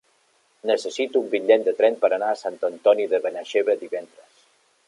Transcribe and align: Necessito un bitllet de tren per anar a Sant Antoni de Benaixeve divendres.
Necessito 0.69 1.21
un 1.25 1.27
bitllet 1.33 1.67
de 1.69 1.75
tren 1.81 1.99
per 2.05 2.11
anar 2.17 2.31
a 2.31 2.39
Sant 2.41 2.57
Antoni 2.71 3.09
de 3.15 3.23
Benaixeve 3.27 3.81
divendres. 3.87 4.45